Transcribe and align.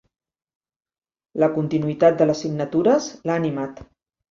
La 1.43 1.51
continuïtat 1.59 2.19
de 2.23 2.29
les 2.31 2.43
signatures 2.47 3.13
l'ha 3.29 3.39
animat. 3.45 3.87